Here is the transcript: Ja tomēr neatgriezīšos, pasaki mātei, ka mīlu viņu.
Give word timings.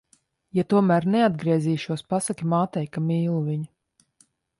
Ja 0.59 0.61
tomēr 0.73 1.05
neatgriezīšos, 1.15 2.03
pasaki 2.13 2.47
mātei, 2.55 2.83
ka 2.97 3.05
mīlu 3.11 3.37
viņu. 3.51 3.69